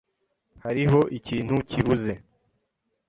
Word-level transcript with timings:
Hariho 0.63 0.99
ikintu 1.17 1.55
kibuze. 1.69 2.13